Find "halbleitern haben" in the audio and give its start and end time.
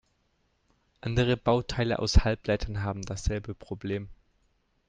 2.25-3.03